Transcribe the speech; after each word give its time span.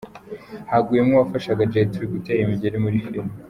Haguyemo 0.71 1.11
uwafashaga 1.15 1.69
Jet 1.71 1.91
Li 2.01 2.05
gutera 2.13 2.39
imigeri 2.41 2.77
muri 2.83 3.03
Filime. 3.05 3.31